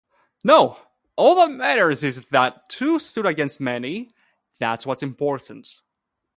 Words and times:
No, 0.43 0.79
all 1.15 1.35
that 1.35 1.51
matters 1.51 2.01
is 2.03 2.25
that 2.29 2.67
two 2.69 2.97
stood 2.97 3.27
against 3.27 3.59
many, 3.59 4.15
that's 4.57 4.83
what's 4.83 5.03
important. 5.03 5.83